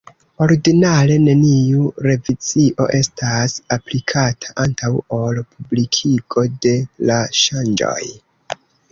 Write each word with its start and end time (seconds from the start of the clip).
Ordinare 0.43 1.15
neniu 1.23 1.89
revizio 2.05 2.87
estas 2.99 3.57
aplikata 3.75 4.55
antaŭ 4.63 4.89
ol 5.17 5.37
publikigo 5.51 6.45
de 6.65 6.73
la 7.11 7.19
ŝanĝoj. 7.41 8.09